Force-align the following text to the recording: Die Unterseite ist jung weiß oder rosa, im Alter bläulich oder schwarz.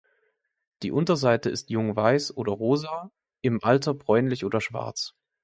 Die 0.81 0.91
Unterseite 0.91 1.51
ist 1.51 1.69
jung 1.69 1.95
weiß 1.95 2.35
oder 2.35 2.53
rosa, 2.53 3.11
im 3.41 3.63
Alter 3.63 3.93
bläulich 3.93 4.43
oder 4.43 4.59
schwarz. 4.59 5.13